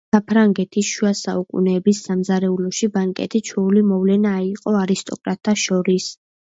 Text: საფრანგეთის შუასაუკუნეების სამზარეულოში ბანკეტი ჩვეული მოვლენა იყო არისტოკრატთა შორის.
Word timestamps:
საფრანგეთის 0.15 0.87
შუასაუკუნეების 0.93 1.99
სამზარეულოში 2.07 2.91
ბანკეტი 2.97 3.43
ჩვეული 3.53 3.87
მოვლენა 3.93 4.35
იყო 4.51 4.77
არისტოკრატთა 4.83 5.59
შორის. 5.69 6.13